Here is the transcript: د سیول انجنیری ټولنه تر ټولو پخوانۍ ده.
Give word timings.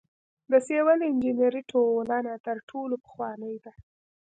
د 0.51 0.53
سیول 0.67 0.99
انجنیری 1.09 1.61
ټولنه 1.71 2.33
تر 2.45 2.57
ټولو 2.69 2.95
پخوانۍ 3.03 3.55
ده. 3.65 3.73